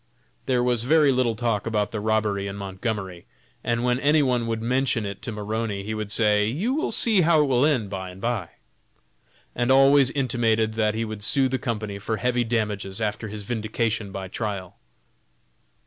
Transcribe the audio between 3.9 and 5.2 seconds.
any one would mention